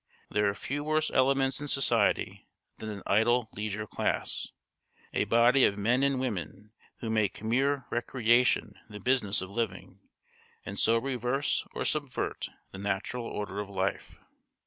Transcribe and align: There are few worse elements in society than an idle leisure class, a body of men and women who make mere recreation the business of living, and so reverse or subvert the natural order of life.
There 0.31 0.49
are 0.49 0.55
few 0.55 0.83
worse 0.83 1.11
elements 1.11 1.61
in 1.61 1.67
society 1.67 2.47
than 2.77 2.89
an 2.89 3.03
idle 3.05 3.49
leisure 3.53 3.85
class, 3.85 4.47
a 5.13 5.25
body 5.25 5.63
of 5.63 5.77
men 5.77 6.01
and 6.01 6.19
women 6.19 6.71
who 7.01 7.11
make 7.11 7.43
mere 7.43 7.85
recreation 7.91 8.73
the 8.89 8.99
business 8.99 9.43
of 9.43 9.51
living, 9.51 9.99
and 10.65 10.79
so 10.79 10.97
reverse 10.97 11.67
or 11.75 11.85
subvert 11.85 12.49
the 12.71 12.79
natural 12.79 13.27
order 13.27 13.59
of 13.59 13.69
life. 13.69 14.17